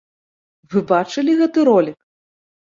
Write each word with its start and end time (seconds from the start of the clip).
Вы 0.71 0.79
бачылі 0.93 1.37
гэты 1.43 1.59
ролік? 1.71 1.97